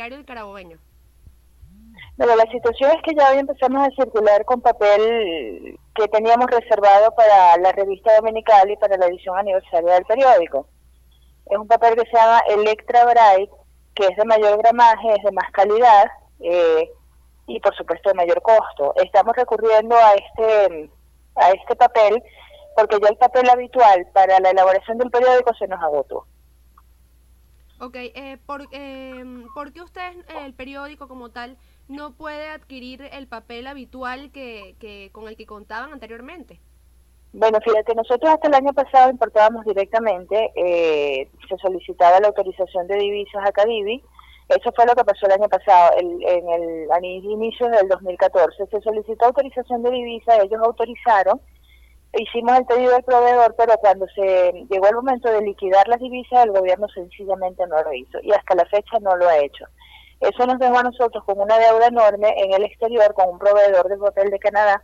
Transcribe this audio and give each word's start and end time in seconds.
diario 0.00 0.16
El 0.16 0.24
Carabobeño? 0.24 0.78
Bueno, 2.16 2.34
la 2.34 2.50
situación 2.50 2.90
es 2.92 3.02
que 3.02 3.14
ya 3.14 3.32
hoy 3.32 3.38
empezamos 3.38 3.86
a 3.86 4.02
circular 4.02 4.46
con 4.46 4.62
papel 4.62 5.78
que 5.94 6.08
teníamos 6.08 6.46
reservado 6.46 7.14
para 7.14 7.58
la 7.58 7.70
revista 7.72 8.16
dominical 8.16 8.70
y 8.70 8.78
para 8.78 8.96
la 8.96 9.08
edición 9.08 9.36
aniversaria 9.36 9.92
del 9.94 10.06
periódico. 10.06 10.66
Es 11.50 11.58
un 11.58 11.68
papel 11.68 11.96
que 11.96 12.08
se 12.08 12.16
llama 12.16 12.40
Electra 12.48 13.04
Bright, 13.04 13.50
que 13.94 14.06
es 14.06 14.16
de 14.16 14.24
mayor 14.24 14.56
gramaje, 14.56 15.10
es 15.10 15.22
de 15.22 15.32
más 15.32 15.50
calidad 15.52 16.06
eh, 16.40 16.90
y 17.46 17.60
por 17.60 17.76
supuesto 17.76 18.08
de 18.08 18.14
mayor 18.14 18.40
costo. 18.40 18.94
Estamos 19.04 19.36
recurriendo 19.36 19.96
a 19.96 20.14
este, 20.14 20.90
a 21.34 21.50
este 21.50 21.76
papel 21.76 22.22
porque 22.74 22.96
ya 23.02 23.08
el 23.10 23.18
papel 23.18 23.50
habitual 23.50 24.06
para 24.14 24.40
la 24.40 24.50
elaboración 24.50 24.96
del 24.96 25.10
periódico 25.10 25.52
se 25.58 25.68
nos 25.68 25.82
agotó. 25.82 26.24
Ok, 27.80 27.96
eh, 27.96 28.36
por, 28.44 28.66
eh, 28.72 29.24
¿por 29.54 29.72
qué 29.72 29.80
usted, 29.80 30.12
el 30.44 30.52
periódico 30.52 31.08
como 31.08 31.30
tal, 31.30 31.56
no 31.88 32.12
puede 32.12 32.48
adquirir 32.48 33.08
el 33.12 33.26
papel 33.26 33.66
habitual 33.66 34.30
que, 34.32 34.76
que 34.78 35.08
con 35.12 35.28
el 35.28 35.36
que 35.36 35.46
contaban 35.46 35.92
anteriormente? 35.92 36.60
Bueno, 37.32 37.58
fíjate, 37.64 37.94
nosotros 37.94 38.32
hasta 38.32 38.48
el 38.48 38.54
año 38.54 38.72
pasado 38.72 39.10
importábamos 39.10 39.64
directamente, 39.64 40.50
eh, 40.56 41.30
se 41.48 41.56
solicitaba 41.58 42.20
la 42.20 42.28
autorización 42.28 42.86
de 42.86 42.96
divisas 42.96 43.46
a 43.46 43.52
Cadivi, 43.52 44.02
eso 44.48 44.72
fue 44.72 44.84
lo 44.84 44.94
que 44.94 45.04
pasó 45.04 45.26
el 45.26 45.32
año 45.32 45.48
pasado, 45.48 45.96
el, 45.96 46.22
en 46.24 46.48
el 46.48 46.90
a 46.90 46.98
inicios 46.98 47.70
del 47.70 47.88
2014, 47.88 48.66
se 48.66 48.80
solicitó 48.80 49.26
autorización 49.26 49.82
de 49.84 49.90
divisas, 49.90 50.40
ellos 50.42 50.60
autorizaron, 50.60 51.40
hicimos 52.18 52.58
el 52.58 52.66
pedido 52.66 52.92
del 52.92 53.04
proveedor, 53.04 53.54
pero 53.56 53.74
cuando 53.78 54.06
se 54.08 54.52
llegó 54.68 54.88
el 54.88 54.96
momento 54.96 55.30
de 55.30 55.42
liquidar 55.42 55.86
las 55.88 56.00
divisas, 56.00 56.44
el 56.44 56.52
gobierno 56.52 56.88
sencillamente 56.88 57.66
no 57.66 57.82
lo 57.82 57.92
hizo 57.92 58.18
y 58.22 58.32
hasta 58.32 58.54
la 58.54 58.64
fecha 58.66 58.98
no 59.00 59.16
lo 59.16 59.28
ha 59.28 59.38
hecho. 59.38 59.64
Eso 60.20 60.46
nos 60.46 60.58
dejó 60.58 60.78
a 60.78 60.82
nosotros 60.82 61.24
con 61.24 61.40
una 61.40 61.58
deuda 61.58 61.86
enorme 61.86 62.34
en 62.36 62.52
el 62.52 62.64
exterior 62.64 63.14
con 63.14 63.30
un 63.30 63.38
proveedor 63.38 63.88
de 63.88 63.96
papel 63.96 64.30
de 64.30 64.38
Canadá, 64.38 64.82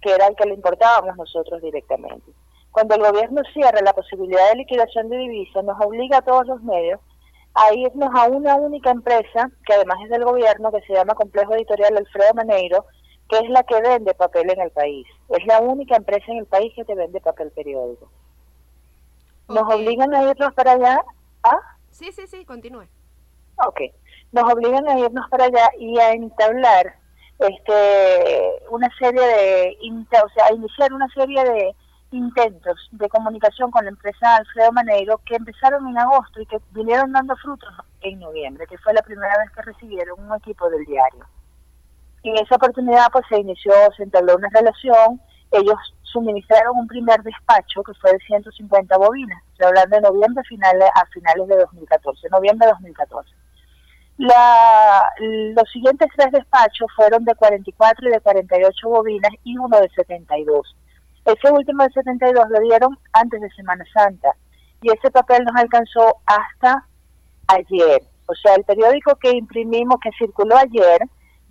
que 0.00 0.12
era 0.12 0.28
el 0.28 0.36
que 0.36 0.46
le 0.46 0.54
importábamos 0.54 1.16
nosotros 1.16 1.60
directamente. 1.60 2.30
Cuando 2.70 2.94
el 2.94 3.02
gobierno 3.02 3.42
cierra 3.52 3.80
la 3.82 3.92
posibilidad 3.92 4.48
de 4.50 4.56
liquidación 4.56 5.08
de 5.10 5.18
divisas, 5.18 5.64
nos 5.64 5.84
obliga 5.84 6.18
a 6.18 6.22
todos 6.22 6.46
los 6.46 6.62
medios 6.62 7.00
a 7.54 7.74
irnos 7.74 8.10
a 8.14 8.28
una 8.28 8.54
única 8.54 8.90
empresa, 8.90 9.50
que 9.66 9.74
además 9.74 9.98
es 10.04 10.10
del 10.10 10.24
gobierno, 10.24 10.70
que 10.70 10.80
se 10.82 10.92
llama 10.92 11.14
Complejo 11.14 11.54
Editorial 11.54 11.96
Alfredo 11.96 12.34
Maneiro, 12.34 12.84
que 13.28 13.38
es 13.38 13.50
la 13.50 13.62
que 13.62 13.80
vende 13.80 14.14
papel 14.14 14.50
en 14.50 14.60
el 14.60 14.70
país. 14.70 15.06
Es 15.28 15.46
la 15.46 15.60
única 15.60 15.96
empresa 15.96 16.24
en 16.28 16.38
el 16.38 16.46
país 16.46 16.72
que 16.74 16.84
te 16.84 16.94
vende 16.94 17.20
papel 17.20 17.50
periódico. 17.50 18.10
Nos 19.48 19.74
obligan 19.74 20.14
a 20.14 20.22
irnos 20.30 20.54
para 20.54 20.72
allá. 20.72 21.02
¿Ah? 21.42 21.60
Sí, 21.90 22.12
sí, 22.12 22.26
sí, 22.26 22.44
continúe. 22.44 22.86
Ok 23.66 23.80
nos 24.32 24.52
obligan 24.52 24.86
a 24.88 24.98
irnos 24.98 25.28
para 25.30 25.46
allá 25.46 25.70
y 25.78 25.98
a 25.98 26.12
entablar 26.12 26.96
este 27.38 28.66
una 28.70 28.88
serie 28.98 29.20
de 29.20 29.76
o 30.24 30.28
sea 30.34 30.46
a 30.46 30.52
iniciar 30.52 30.92
una 30.92 31.08
serie 31.08 31.42
de 31.44 31.74
intentos 32.10 32.88
de 32.92 33.08
comunicación 33.08 33.70
con 33.70 33.84
la 33.84 33.90
empresa 33.90 34.36
Alfredo 34.36 34.72
Maneiro 34.72 35.20
que 35.24 35.36
empezaron 35.36 35.86
en 35.88 35.98
agosto 35.98 36.40
y 36.40 36.46
que 36.46 36.58
vinieron 36.72 37.12
dando 37.12 37.36
frutos 37.36 37.72
en 38.00 38.18
noviembre, 38.18 38.66
que 38.66 38.78
fue 38.78 38.94
la 38.94 39.02
primera 39.02 39.36
vez 39.38 39.50
que 39.50 39.62
recibieron 39.62 40.18
un 40.20 40.36
equipo 40.36 40.68
del 40.70 40.84
diario. 40.84 41.26
En 42.22 42.36
esa 42.36 42.56
oportunidad 42.56 43.06
pues 43.12 43.24
se 43.28 43.38
inició, 43.38 43.72
se 43.96 44.02
entabló 44.02 44.36
una 44.36 44.48
relación, 44.52 45.20
ellos 45.52 45.76
suministraron 46.02 46.76
un 46.76 46.86
primer 46.88 47.22
despacho 47.22 47.82
que 47.82 47.94
fue 47.94 48.12
de 48.12 48.18
150 48.18 48.96
bobinas, 48.96 49.42
estoy 49.52 49.68
hablando 49.68 49.96
de 49.96 50.02
noviembre 50.02 50.44
finales, 50.44 50.88
a 50.94 51.06
finales 51.06 51.46
de 51.48 51.56
2014, 51.56 52.28
noviembre 52.30 52.66
de 52.66 52.72
2014 52.72 53.38
la, 54.18 55.12
los 55.18 55.70
siguientes 55.72 56.08
tres 56.16 56.32
despachos 56.32 56.88
fueron 56.94 57.24
de 57.24 57.34
44 57.36 58.08
y 58.08 58.12
de 58.12 58.20
48 58.20 58.88
bobinas 58.88 59.30
y 59.44 59.56
uno 59.56 59.80
de 59.80 59.88
72. 59.90 60.76
Ese 61.24 61.52
último 61.52 61.84
de 61.84 61.92
72 61.92 62.44
lo 62.50 62.60
dieron 62.60 62.98
antes 63.12 63.40
de 63.40 63.50
Semana 63.50 63.84
Santa 63.94 64.30
y 64.82 64.90
ese 64.90 65.10
papel 65.10 65.44
nos 65.44 65.54
alcanzó 65.54 66.16
hasta 66.26 66.84
ayer. 67.46 68.02
O 68.26 68.34
sea, 68.34 68.56
el 68.56 68.64
periódico 68.64 69.14
que 69.16 69.30
imprimimos, 69.30 69.98
que 70.02 70.10
circuló 70.18 70.56
ayer, 70.56 71.00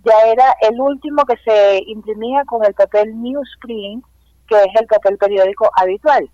ya 0.04 0.30
era 0.30 0.56
el 0.60 0.80
último 0.80 1.24
que 1.24 1.36
se 1.44 1.82
imprimía 1.86 2.44
con 2.44 2.64
el 2.64 2.74
papel 2.74 3.20
Newsprint, 3.20 4.04
que 4.48 4.56
es 4.56 4.80
el 4.80 4.86
papel 4.86 5.18
periódico 5.18 5.70
habitual. 5.74 6.30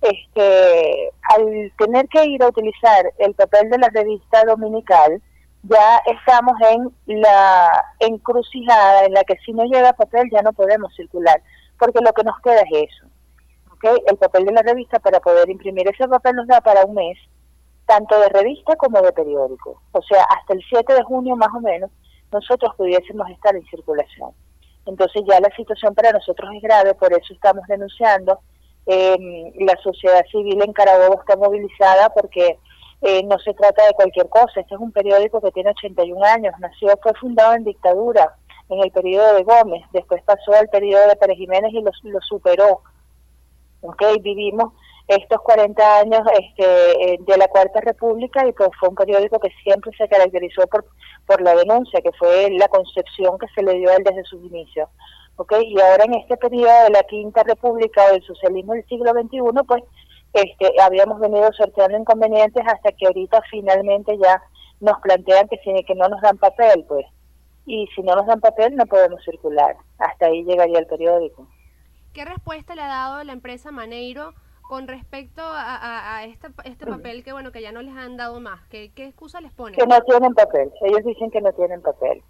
Este, 0.00 1.10
al 1.34 1.72
tener 1.76 2.08
que 2.08 2.24
ir 2.26 2.42
a 2.42 2.48
utilizar 2.48 3.12
el 3.18 3.34
papel 3.34 3.70
de 3.70 3.78
la 3.78 3.88
revista 3.88 4.44
dominical, 4.44 5.20
ya 5.62 5.98
estamos 6.06 6.54
en 6.70 7.20
la 7.20 7.84
encrucijada 8.00 9.04
en 9.06 9.14
la 9.14 9.24
que 9.24 9.36
si 9.44 9.52
no 9.52 9.64
llega 9.64 9.92
papel 9.92 10.28
ya 10.30 10.42
no 10.42 10.52
podemos 10.52 10.94
circular, 10.94 11.42
porque 11.78 12.00
lo 12.00 12.12
que 12.12 12.22
nos 12.24 12.38
queda 12.40 12.60
es 12.60 12.88
eso. 12.90 13.06
¿okay? 13.72 13.96
El 14.06 14.16
papel 14.16 14.44
de 14.44 14.52
la 14.52 14.62
revista 14.62 14.98
para 15.00 15.20
poder 15.20 15.48
imprimir 15.50 15.88
ese 15.88 16.06
papel 16.06 16.36
nos 16.36 16.46
da 16.46 16.60
para 16.60 16.84
un 16.84 16.94
mes, 16.94 17.18
tanto 17.86 18.20
de 18.20 18.28
revista 18.28 18.76
como 18.76 19.00
de 19.02 19.12
periódico. 19.12 19.82
O 19.92 20.02
sea, 20.02 20.22
hasta 20.24 20.54
el 20.54 20.62
7 20.68 20.94
de 20.94 21.02
junio 21.02 21.34
más 21.36 21.50
o 21.54 21.60
menos 21.60 21.90
nosotros 22.32 22.72
pudiésemos 22.76 23.28
estar 23.30 23.54
en 23.54 23.64
circulación. 23.66 24.30
Entonces 24.86 25.22
ya 25.28 25.40
la 25.40 25.54
situación 25.54 25.94
para 25.94 26.12
nosotros 26.12 26.50
es 26.54 26.62
grave, 26.62 26.94
por 26.94 27.12
eso 27.12 27.32
estamos 27.32 27.66
denunciando. 27.68 28.40
Eh, 28.86 29.52
la 29.60 29.76
sociedad 29.82 30.24
civil 30.30 30.62
en 30.62 30.72
Carabobo 30.72 31.20
está 31.20 31.36
movilizada 31.36 32.08
porque 32.10 32.58
eh, 33.02 33.22
no 33.24 33.38
se 33.38 33.52
trata 33.52 33.86
de 33.86 33.92
cualquier 33.92 34.28
cosa, 34.28 34.60
este 34.60 34.74
es 34.74 34.80
un 34.80 34.92
periódico 34.92 35.40
que 35.40 35.52
tiene 35.52 35.70
81 35.70 36.24
años, 36.24 36.54
nació, 36.58 36.98
fue 37.02 37.12
fundado 37.14 37.54
en 37.54 37.64
dictadura, 37.64 38.34
en 38.70 38.80
el 38.80 38.90
periodo 38.90 39.34
de 39.34 39.44
Gómez, 39.44 39.84
después 39.92 40.22
pasó 40.24 40.52
al 40.58 40.68
periodo 40.68 41.06
de 41.06 41.16
Pérez 41.16 41.36
Jiménez 41.36 41.72
y 41.72 41.80
lo, 41.80 41.90
lo 42.02 42.20
superó. 42.22 42.82
Okay, 43.80 44.18
vivimos 44.20 44.72
estos 45.08 45.40
40 45.40 46.00
años 46.00 46.20
este, 46.38 47.14
eh, 47.14 47.18
de 47.20 47.36
la 47.38 47.48
Cuarta 47.48 47.80
República 47.80 48.46
y 48.46 48.52
pues 48.52 48.68
fue 48.78 48.90
un 48.90 48.94
periódico 48.94 49.40
que 49.40 49.48
siempre 49.62 49.90
se 49.96 50.06
caracterizó 50.06 50.66
por, 50.66 50.84
por 51.26 51.40
la 51.40 51.54
denuncia, 51.54 52.02
que 52.02 52.12
fue 52.12 52.50
la 52.50 52.68
concepción 52.68 53.38
que 53.38 53.46
se 53.54 53.62
le 53.62 53.74
dio 53.78 53.90
a 53.90 53.94
él 53.94 54.04
desde 54.04 54.24
sus 54.24 54.44
inicios. 54.44 54.88
Okay, 55.36 55.72
y 55.72 55.80
ahora 55.80 56.04
en 56.04 56.14
este 56.14 56.36
periodo 56.36 56.84
de 56.84 56.90
la 56.90 57.02
Quinta 57.04 57.42
República 57.44 58.04
o 58.04 58.12
del 58.12 58.24
socialismo 58.24 58.74
del 58.74 58.84
siglo 58.86 59.12
XXI, 59.12 59.38
pues 59.66 59.84
este, 60.34 60.72
habíamos 60.82 61.20
venido 61.20 61.50
sorteando 61.52 61.96
inconvenientes 61.96 62.62
hasta 62.66 62.92
que 62.92 63.06
ahorita 63.06 63.40
finalmente 63.50 64.18
ya 64.18 64.42
nos 64.80 65.00
plantean 65.00 65.48
que, 65.48 65.58
que 65.84 65.94
no 65.94 66.08
nos 66.08 66.20
dan 66.20 66.36
papel, 66.38 66.84
pues. 66.86 67.06
Y 67.66 67.86
si 67.94 68.02
no 68.02 68.14
nos 68.16 68.26
dan 68.26 68.40
papel 68.40 68.76
no 68.76 68.84
podemos 68.86 69.22
circular. 69.24 69.76
Hasta 69.98 70.26
ahí 70.26 70.44
llegaría 70.44 70.80
el 70.80 70.86
periódico. 70.86 71.46
¿Qué 72.12 72.24
respuesta 72.24 72.74
le 72.74 72.82
ha 72.82 72.88
dado 72.88 73.24
la 73.24 73.32
empresa 73.32 73.70
Maneiro 73.70 74.34
con 74.68 74.86
respecto 74.86 75.40
a, 75.42 76.24
este, 76.24 76.48
este 76.64 76.86
papel 76.86 77.24
que 77.24 77.32
bueno 77.32 77.50
que 77.50 77.62
ya 77.62 77.72
no 77.72 77.80
les 77.80 77.96
han 77.96 78.18
dado 78.18 78.38
más? 78.38 78.60
¿Qué, 78.68 78.92
¿Qué 78.94 79.06
excusa 79.06 79.40
les 79.40 79.50
ponen? 79.52 79.74
Que 79.74 79.86
no 79.86 79.98
tienen 80.02 80.34
papel. 80.34 80.70
Ellos 80.82 81.04
dicen 81.04 81.30
que 81.30 81.40
no 81.40 81.50
tienen 81.52 81.80
papel. 81.80 82.22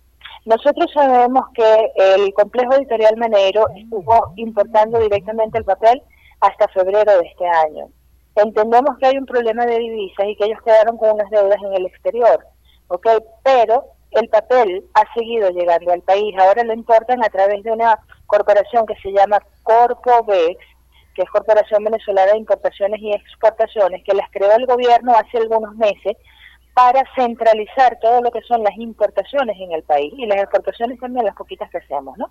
Nosotros 0.45 0.87
sabemos 0.95 1.47
que 1.53 1.93
el 1.97 2.33
complejo 2.35 2.75
editorial 2.75 3.17
Maneiro 3.17 3.67
estuvo 3.77 4.33
importando 4.37 5.01
directamente 5.01 5.59
el 5.59 5.65
papel 5.65 6.01
hasta 6.41 6.69
febrero 6.69 7.19
de 7.19 7.27
este 7.27 7.47
año. 7.47 7.89
Entendemos 8.37 8.97
que 8.99 9.07
hay 9.07 9.19
un 9.19 9.27
problema 9.27 9.67
de 9.67 9.79
divisas 9.79 10.27
y 10.29 10.37
que 10.37 10.45
ellos 10.45 10.63
quedaron 10.65 10.97
con 10.97 11.11
unas 11.11 11.29
deudas 11.31 11.59
en 11.61 11.75
el 11.75 11.87
exterior, 11.87 12.47
¿ok? 12.87 13.07
Pero 13.43 13.85
el 14.13 14.29
papel 14.29 14.85
ha 14.95 15.13
seguido 15.13 15.51
llegando 15.51 15.93
al 15.93 16.03
país. 16.03 16.35
Ahora 16.39 16.63
lo 16.63 16.73
importan 16.73 17.23
a 17.25 17.29
través 17.31 17.65
de 17.65 17.73
una 17.73 17.99
corporación 18.27 18.87
que 18.87 18.95
se 19.03 19.11
llama 19.11 19.41
Corpovex, 19.65 20.65
que 21.19 21.25
es 21.25 21.31
Corporación 21.31 21.83
Venezolana 21.83 22.31
de 22.31 22.39
Importaciones 22.39 23.01
y 23.01 23.11
Exportaciones, 23.13 24.05
que 24.05 24.15
las 24.15 24.31
creó 24.31 24.53
el 24.53 24.67
gobierno 24.67 25.13
hace 25.17 25.39
algunos 25.39 25.75
meses 25.75 26.17
para 26.75 27.03
centralizar 27.17 27.99
todo 28.01 28.23
lo 28.23 28.31
que 28.31 28.41
son 28.43 28.63
las 28.63 28.77
importaciones 28.77 29.57
en 29.59 29.73
el 29.73 29.83
país 29.83 30.15
y 30.17 30.27
las 30.27 30.39
exportaciones 30.39 31.01
también 31.01 31.27
las 31.27 31.35
poquitas 31.35 31.69
que 31.71 31.79
hacemos, 31.79 32.17
¿no? 32.19 32.31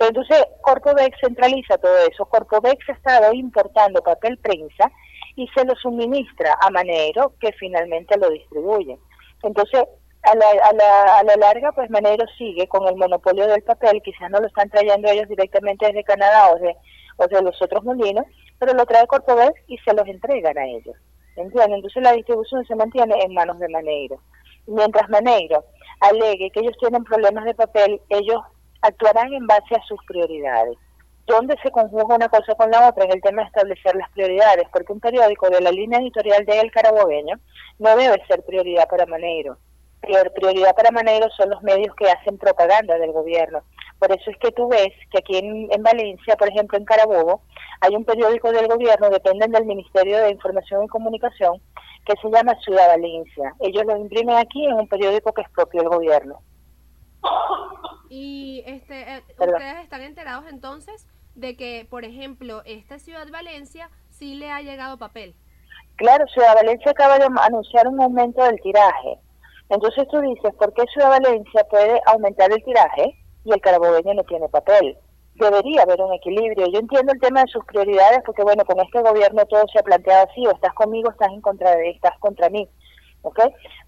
Entonces, 0.00 0.44
Corpovex 0.60 1.16
centraliza 1.20 1.78
todo 1.78 1.96
eso. 1.98 2.24
Corpovex 2.26 2.88
ha 2.88 2.92
estado 2.92 3.32
importando 3.32 4.02
papel 4.02 4.38
prensa 4.38 4.90
y 5.36 5.46
se 5.54 5.64
lo 5.64 5.76
suministra 5.76 6.58
a 6.60 6.68
Manero, 6.70 7.34
que 7.40 7.52
finalmente 7.52 8.18
lo 8.18 8.28
distribuye. 8.28 8.98
Entonces, 9.44 9.84
a 10.24 10.34
la, 10.34 10.46
a 10.68 10.72
la, 10.72 11.18
a 11.18 11.22
la 11.22 11.36
larga, 11.36 11.70
pues 11.70 11.88
Manero 11.90 12.26
sigue 12.36 12.66
con 12.66 12.88
el 12.88 12.96
monopolio 12.96 13.46
del 13.46 13.62
papel, 13.62 14.02
quizás 14.02 14.28
no 14.32 14.40
lo 14.40 14.48
están 14.48 14.68
trayendo 14.68 15.08
ellos 15.08 15.28
directamente 15.28 15.86
desde 15.86 16.02
Canadá 16.02 16.50
o 16.50 16.58
de, 16.58 16.76
o 17.16 17.26
de 17.26 17.42
los 17.42 17.60
otros 17.60 17.84
molinos, 17.84 18.26
pero 18.58 18.74
lo 18.74 18.84
trae 18.86 19.06
Corpovex 19.06 19.54
y 19.68 19.78
se 19.78 19.94
los 19.94 20.06
entregan 20.06 20.56
a 20.58 20.66
ellos. 20.66 20.96
¿Entienden? 21.36 21.74
Entonces 21.74 22.02
la 22.02 22.12
distribución 22.12 22.64
se 22.64 22.74
mantiene 22.74 23.14
en 23.22 23.34
manos 23.34 23.58
de 23.58 23.68
Maneiro. 23.68 24.20
Mientras 24.66 25.08
Maneiro 25.08 25.64
alegue 26.00 26.50
que 26.50 26.60
ellos 26.60 26.76
tienen 26.80 27.04
problemas 27.04 27.44
de 27.44 27.54
papel, 27.54 28.00
ellos 28.08 28.40
actuarán 28.82 29.32
en 29.32 29.46
base 29.46 29.74
a 29.74 29.82
sus 29.82 29.98
prioridades. 30.06 30.76
donde 31.26 31.56
se 31.60 31.72
conjuga 31.72 32.14
una 32.14 32.28
cosa 32.28 32.54
con 32.54 32.70
la 32.70 32.88
otra 32.88 33.04
es 33.04 33.12
el 33.12 33.20
tema 33.20 33.42
de 33.42 33.48
establecer 33.48 33.96
las 33.96 34.08
prioridades, 34.12 34.68
porque 34.72 34.92
un 34.92 35.00
periódico 35.00 35.50
de 35.50 35.60
la 35.60 35.72
línea 35.72 35.98
editorial 35.98 36.44
de 36.46 36.60
El 36.60 36.70
Carabobeño 36.70 37.40
no 37.80 37.96
debe 37.96 38.24
ser 38.28 38.44
prioridad 38.44 38.88
para 38.88 39.06
Maneiro. 39.06 39.58
Prioridad 40.36 40.76
para 40.76 40.92
Maneiro 40.92 41.28
son 41.36 41.50
los 41.50 41.62
medios 41.64 41.94
que 41.96 42.08
hacen 42.08 42.38
propaganda 42.38 42.96
del 42.96 43.10
gobierno. 43.10 43.62
Por 43.98 44.12
eso 44.12 44.30
es 44.30 44.36
que 44.38 44.52
tú 44.52 44.68
ves 44.68 44.92
que 45.10 45.18
aquí 45.18 45.38
en, 45.38 45.68
en 45.72 45.82
Valencia, 45.82 46.36
por 46.36 46.48
ejemplo 46.48 46.76
en 46.76 46.84
Carabobo, 46.84 47.42
hay 47.80 47.94
un 47.94 48.04
periódico 48.04 48.52
del 48.52 48.68
gobierno, 48.68 49.10
dependen 49.10 49.52
del 49.52 49.64
Ministerio 49.64 50.18
de 50.18 50.30
Información 50.30 50.84
y 50.84 50.88
Comunicación, 50.88 51.60
que 52.04 52.14
se 52.20 52.30
llama 52.30 52.54
Ciudad 52.60 52.88
Valencia. 52.88 53.54
Ellos 53.60 53.84
lo 53.86 53.96
imprimen 53.96 54.36
aquí 54.36 54.64
en 54.64 54.74
un 54.74 54.88
periódico 54.88 55.32
que 55.32 55.42
es 55.42 55.50
propio 55.50 55.80
del 55.80 55.90
gobierno. 55.90 56.40
Y 58.08 58.62
este, 58.66 59.16
eh, 59.16 59.22
ustedes 59.38 59.82
están 59.82 60.02
enterados 60.02 60.44
entonces 60.48 61.06
de 61.34 61.56
que, 61.56 61.86
por 61.90 62.04
ejemplo, 62.04 62.62
esta 62.64 62.98
Ciudad 62.98 63.26
Valencia 63.30 63.90
sí 64.10 64.36
le 64.36 64.50
ha 64.50 64.62
llegado 64.62 64.98
papel. 64.98 65.34
Claro, 65.96 66.26
Ciudad 66.28 66.54
Valencia 66.54 66.90
acaba 66.90 67.18
de 67.18 67.26
anunciar 67.42 67.88
un 67.88 68.00
aumento 68.00 68.42
del 68.44 68.60
tiraje. 68.60 69.18
Entonces 69.68 70.06
tú 70.08 70.20
dices, 70.20 70.54
¿por 70.54 70.72
qué 70.74 70.84
Ciudad 70.92 71.10
Valencia 71.10 71.66
puede 71.68 72.00
aumentar 72.06 72.52
el 72.52 72.62
tiraje 72.62 73.18
y 73.46 73.52
el 73.52 73.60
carabobeño 73.60 74.12
no 74.12 74.24
tiene 74.24 74.48
papel? 74.48 74.98
Debería 75.34 75.82
haber 75.82 76.00
un 76.00 76.12
equilibrio. 76.14 76.66
Yo 76.66 76.80
entiendo 76.80 77.12
el 77.12 77.20
tema 77.20 77.42
de 77.42 77.46
sus 77.52 77.64
prioridades 77.64 78.20
porque, 78.26 78.42
bueno, 78.42 78.64
con 78.64 78.80
este 78.80 79.00
gobierno 79.00 79.46
todo 79.46 79.64
se 79.72 79.78
ha 79.78 79.82
planteado 79.82 80.26
así, 80.28 80.44
o 80.46 80.50
estás 80.50 80.74
conmigo, 80.74 81.10
estás 81.10 81.28
en 81.30 81.40
contra 81.40 81.76
de, 81.76 81.90
estás 81.90 82.18
contra 82.18 82.50
mí. 82.50 82.68
¿ok? 83.22 83.38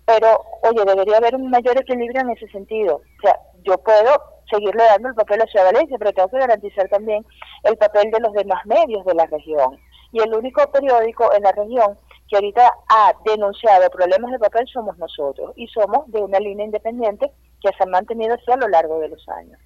Pero, 0.04 0.44
oye, 0.62 0.84
debería 0.84 1.16
haber 1.16 1.34
un 1.34 1.50
mayor 1.50 1.76
equilibrio 1.78 2.20
en 2.20 2.30
ese 2.30 2.46
sentido. 2.48 2.96
O 2.96 3.20
sea, 3.22 3.36
yo 3.64 3.76
puedo 3.78 4.10
seguirle 4.50 4.84
dando 4.84 5.08
el 5.08 5.14
papel 5.14 5.42
a 5.42 5.46
Ciudad 5.46 5.72
Valencia, 5.72 5.96
pero 5.98 6.12
tengo 6.12 6.28
que 6.28 6.38
garantizar 6.38 6.88
también 6.88 7.24
el 7.64 7.76
papel 7.76 8.10
de 8.10 8.20
los 8.20 8.32
demás 8.32 8.64
medios 8.66 9.04
de 9.04 9.14
la 9.14 9.26
región. 9.26 9.78
Y 10.12 10.20
el 10.20 10.32
único 10.34 10.62
periódico 10.70 11.32
en 11.34 11.42
la 11.42 11.52
región 11.52 11.98
que 12.28 12.36
ahorita 12.36 12.72
ha 12.88 13.12
denunciado 13.24 13.90
problemas 13.90 14.30
de 14.30 14.38
papel 14.38 14.66
somos 14.68 14.96
nosotros, 14.98 15.52
y 15.56 15.66
somos 15.68 16.10
de 16.10 16.20
una 16.20 16.38
línea 16.38 16.66
independiente 16.66 17.32
que 17.60 17.70
se 17.76 17.82
ha 17.82 17.86
mantenido 17.86 18.34
así 18.34 18.50
a 18.50 18.56
lo 18.56 18.68
largo 18.68 18.98
de 19.00 19.08
los 19.08 19.28
años. 19.28 19.58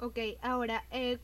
Ok, 0.00 0.18
ahora, 0.42 0.84
eh, 0.90 1.18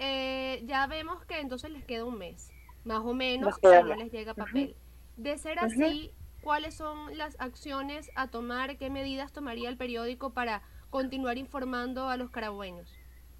eh, 0.00 0.62
ya 0.64 0.86
vemos 0.86 1.24
que 1.24 1.40
entonces 1.40 1.70
les 1.70 1.84
queda 1.84 2.04
un 2.04 2.18
mes, 2.18 2.50
más 2.84 3.00
o 3.00 3.14
menos, 3.14 3.54
si 3.56 3.66
no 3.66 3.94
les 3.94 4.12
llega 4.12 4.34
papel. 4.34 4.76
De 5.16 5.36
ser 5.38 5.58
así, 5.58 6.12
¿cuáles 6.42 6.74
son 6.74 7.16
las 7.16 7.40
acciones 7.40 8.10
a 8.14 8.28
tomar? 8.28 8.76
¿Qué 8.76 8.90
medidas 8.90 9.32
tomaría 9.32 9.68
el 9.68 9.76
periódico 9.76 10.30
para 10.30 10.62
continuar 10.90 11.38
informando 11.38 12.08
a 12.08 12.16
los 12.16 12.30
carabueños? 12.30 12.92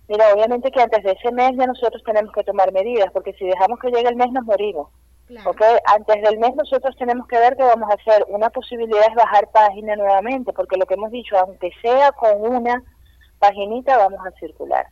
Mira, 0.08 0.32
obviamente 0.32 0.70
que 0.70 0.80
antes 0.80 1.04
de 1.04 1.12
ese 1.12 1.30
mes 1.32 1.52
ya 1.56 1.66
nosotros 1.66 2.02
tenemos 2.04 2.32
que 2.32 2.42
tomar 2.42 2.72
medidas, 2.72 3.10
porque 3.12 3.34
si 3.34 3.44
dejamos 3.44 3.78
que 3.78 3.90
llegue 3.90 4.08
el 4.08 4.16
mes 4.16 4.32
nos 4.32 4.44
morimos. 4.44 4.88
Antes 5.86 6.22
del 6.22 6.38
mes 6.38 6.54
nosotros 6.56 6.96
tenemos 6.96 7.26
que 7.28 7.38
ver 7.38 7.56
que 7.56 7.62
vamos 7.62 7.90
a 7.90 7.94
hacer. 7.94 8.24
Una 8.28 8.50
posibilidad 8.50 9.08
es 9.08 9.14
bajar 9.14 9.48
página 9.52 9.94
nuevamente, 9.96 10.52
porque 10.52 10.76
lo 10.76 10.86
que 10.86 10.94
hemos 10.94 11.10
dicho, 11.10 11.38
aunque 11.38 11.70
sea 11.82 12.12
con 12.12 12.40
una 12.40 12.82
paginita, 13.38 13.96
vamos 13.98 14.20
a 14.26 14.30
circular. 14.38 14.86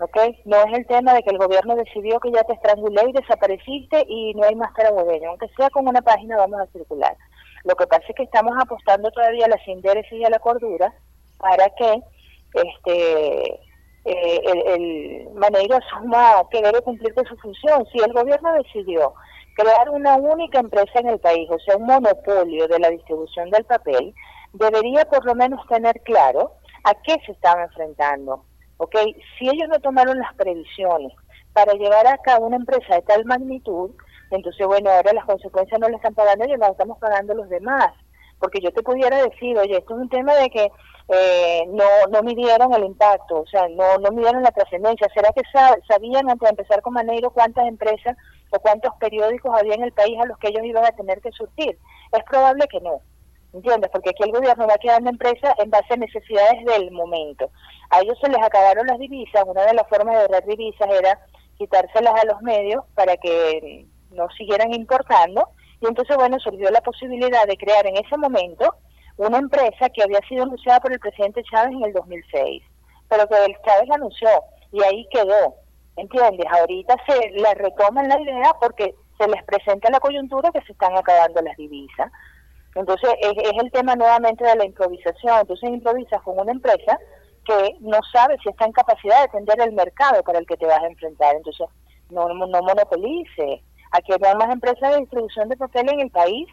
¿ok? 0.00 0.16
No 0.44 0.56
es 0.64 0.78
el 0.78 0.86
tema 0.86 1.14
de 1.14 1.22
que 1.22 1.30
el 1.30 1.38
gobierno 1.38 1.76
decidió 1.76 2.20
que 2.20 2.30
ya 2.30 2.42
te 2.44 2.52
estrangulé 2.52 3.02
y 3.08 3.12
desapareciste 3.12 4.04
y 4.08 4.34
no 4.34 4.44
hay 4.44 4.54
más 4.54 4.72
carabobeño. 4.72 5.30
Aunque 5.30 5.48
sea 5.56 5.70
con 5.70 5.86
una 5.88 6.02
página, 6.02 6.36
vamos 6.36 6.60
a 6.60 6.66
circular. 6.66 7.16
Lo 7.64 7.74
que 7.74 7.86
pasa 7.86 8.04
es 8.08 8.14
que 8.14 8.22
estamos 8.22 8.54
apostando 8.60 9.10
todavía 9.10 9.46
a 9.46 9.48
la 9.48 9.64
sinderesis 9.64 10.12
y 10.12 10.24
a 10.24 10.30
la 10.30 10.38
cordura 10.38 10.92
para 11.38 11.68
que 11.70 12.02
este 12.54 13.60
eh, 14.04 14.40
el, 14.44 15.32
el 15.36 15.72
asuma 15.72 16.42
que 16.50 16.62
debe 16.62 16.80
cumplir 16.82 17.12
con 17.14 17.26
su 17.26 17.36
función. 17.36 17.84
Si 17.92 17.98
el 17.98 18.12
gobierno 18.12 18.52
decidió 18.54 19.14
crear 19.58 19.90
una 19.90 20.14
única 20.14 20.60
empresa 20.60 21.00
en 21.00 21.08
el 21.08 21.18
país, 21.18 21.50
o 21.50 21.58
sea, 21.58 21.76
un 21.76 21.86
monopolio 21.86 22.68
de 22.68 22.78
la 22.78 22.90
distribución 22.90 23.50
del 23.50 23.64
papel, 23.64 24.14
debería 24.52 25.04
por 25.06 25.24
lo 25.24 25.34
menos 25.34 25.66
tener 25.66 26.00
claro 26.02 26.52
a 26.84 26.94
qué 27.02 27.16
se 27.26 27.32
estaba 27.32 27.64
enfrentando. 27.64 28.44
¿ok? 28.76 28.94
Si 29.36 29.48
ellos 29.48 29.68
no 29.68 29.80
tomaron 29.80 30.16
las 30.18 30.32
previsiones 30.34 31.12
para 31.52 31.72
llevar 31.72 32.06
a 32.06 32.18
cabo 32.18 32.46
una 32.46 32.56
empresa 32.56 32.94
de 32.94 33.02
tal 33.02 33.24
magnitud, 33.24 33.90
entonces, 34.30 34.64
bueno, 34.64 34.90
ahora 34.90 35.12
las 35.12 35.24
consecuencias 35.24 35.80
no 35.80 35.88
las 35.88 35.96
están 35.96 36.14
pagando 36.14 36.44
ellos, 36.44 36.58
las 36.58 36.70
estamos 36.70 36.98
pagando 36.98 37.34
los 37.34 37.48
demás. 37.48 37.92
Porque 38.38 38.60
yo 38.60 38.70
te 38.70 38.84
pudiera 38.84 39.20
decir, 39.24 39.58
oye, 39.58 39.78
esto 39.78 39.94
es 39.94 40.00
un 40.02 40.08
tema 40.08 40.34
de 40.34 40.50
que 40.50 40.70
eh, 41.08 41.64
no, 41.66 41.84
no 42.12 42.22
midieron 42.22 42.72
el 42.74 42.84
impacto, 42.84 43.40
o 43.40 43.46
sea, 43.46 43.66
no, 43.68 43.98
no 43.98 44.12
midieron 44.12 44.44
la 44.44 44.52
trascendencia. 44.52 45.08
¿Será 45.12 45.32
que 45.32 45.42
sabían 45.88 46.30
antes 46.30 46.46
de 46.46 46.50
empezar 46.50 46.80
con 46.80 46.92
Maneiro 46.92 47.30
cuántas 47.30 47.66
empresas 47.66 48.16
o 48.50 48.60
cuántos 48.60 48.94
periódicos 48.96 49.54
había 49.54 49.74
en 49.74 49.84
el 49.84 49.92
país 49.92 50.18
a 50.20 50.26
los 50.26 50.38
que 50.38 50.48
ellos 50.48 50.64
iban 50.64 50.84
a 50.84 50.92
tener 50.92 51.20
que 51.20 51.32
surtir. 51.32 51.78
Es 52.12 52.24
probable 52.24 52.66
que 52.68 52.80
no, 52.80 53.00
¿entiendes? 53.52 53.90
Porque 53.92 54.10
aquí 54.10 54.22
el 54.24 54.32
gobierno 54.32 54.66
va 54.66 54.78
quedando 54.78 55.10
empresa 55.10 55.54
en 55.58 55.70
base 55.70 55.94
a 55.94 55.96
necesidades 55.96 56.64
del 56.64 56.90
momento. 56.90 57.50
A 57.90 58.00
ellos 58.00 58.18
se 58.20 58.30
les 58.30 58.42
acabaron 58.42 58.86
las 58.86 58.98
divisas, 58.98 59.44
una 59.46 59.64
de 59.64 59.74
las 59.74 59.88
formas 59.88 60.14
de 60.14 60.22
ahorrar 60.22 60.46
divisas 60.46 60.88
era 60.90 61.20
quitárselas 61.56 62.14
a 62.14 62.26
los 62.26 62.40
medios 62.42 62.84
para 62.94 63.16
que 63.16 63.86
no 64.10 64.28
siguieran 64.30 64.72
importando, 64.72 65.48
y 65.80 65.86
entonces, 65.86 66.16
bueno, 66.16 66.38
surgió 66.40 66.70
la 66.70 66.80
posibilidad 66.80 67.46
de 67.46 67.56
crear 67.56 67.86
en 67.86 67.96
ese 67.96 68.16
momento 68.16 68.74
una 69.16 69.38
empresa 69.38 69.88
que 69.90 70.02
había 70.02 70.20
sido 70.28 70.44
anunciada 70.44 70.80
por 70.80 70.92
el 70.92 71.00
presidente 71.00 71.42
Chávez 71.44 71.72
en 71.72 71.84
el 71.84 71.92
2006, 71.92 72.62
pero 73.08 73.28
que 73.28 73.44
el 73.44 73.56
Chávez 73.64 73.90
anunció, 73.90 74.28
y 74.72 74.82
ahí 74.82 75.06
quedó. 75.10 75.54
¿Entiendes? 75.98 76.46
Ahorita 76.50 76.96
se 77.06 77.30
le 77.30 77.54
retoman 77.54 78.08
la 78.08 78.20
idea 78.20 78.54
porque 78.60 78.94
se 79.18 79.28
les 79.28 79.42
presenta 79.44 79.90
la 79.90 80.00
coyuntura 80.00 80.50
que 80.52 80.62
se 80.62 80.72
están 80.72 80.96
acabando 80.96 81.42
las 81.42 81.56
divisas. 81.56 82.10
Entonces 82.74 83.10
es, 83.20 83.32
el 83.60 83.70
tema 83.72 83.96
nuevamente 83.96 84.44
de 84.44 84.56
la 84.56 84.64
improvisación. 84.64 85.40
Entonces 85.40 85.70
improvisas 85.70 86.22
con 86.22 86.38
una 86.38 86.52
empresa 86.52 86.98
que 87.44 87.76
no 87.80 87.98
sabe 88.12 88.36
si 88.42 88.48
está 88.50 88.66
en 88.66 88.72
capacidad 88.72 89.18
de 89.18 89.24
atender 89.24 89.60
el 89.60 89.72
mercado 89.72 90.22
para 90.22 90.38
el 90.38 90.46
que 90.46 90.56
te 90.56 90.66
vas 90.66 90.80
a 90.80 90.86
enfrentar. 90.86 91.34
Entonces 91.34 91.66
no, 92.10 92.28
no 92.28 92.62
monopolice. 92.62 93.62
Aquí 93.92 94.12
hay 94.12 94.34
más 94.34 94.50
empresas 94.50 94.92
de 94.92 95.00
distribución 95.00 95.48
de 95.48 95.56
papel 95.56 95.88
en 95.90 96.00
el 96.00 96.10
país 96.10 96.46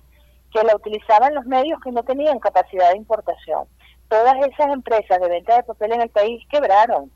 que 0.51 0.63
la 0.63 0.75
utilizaban 0.75 1.35
los 1.35 1.45
medios 1.45 1.79
que 1.81 1.91
no 1.91 2.03
tenían 2.03 2.39
capacidad 2.39 2.91
de 2.91 2.97
importación. 2.97 3.67
Todas 4.07 4.35
esas 4.47 4.71
empresas 4.71 5.19
de 5.19 5.27
venta 5.27 5.57
de 5.57 5.63
papel 5.63 5.93
en 5.93 6.01
el 6.01 6.09
país 6.09 6.41
quebraron 6.49 7.11